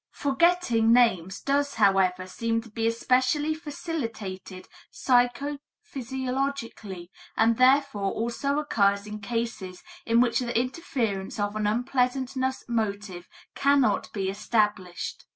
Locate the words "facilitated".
3.53-4.67